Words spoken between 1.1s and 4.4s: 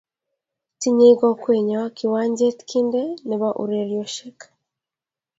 kokwenyo kiwanjet kinde nebo urerioshiek